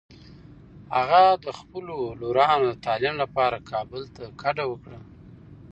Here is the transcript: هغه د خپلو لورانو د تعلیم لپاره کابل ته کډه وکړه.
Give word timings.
هغه 0.95 1.23
د 1.45 1.47
خپلو 1.59 1.97
لورانو 2.21 2.65
د 2.71 2.75
تعلیم 2.85 3.15
لپاره 3.23 3.65
کابل 3.71 4.01
ته 4.15 4.23
کډه 4.41 4.63
وکړه. 4.67 4.99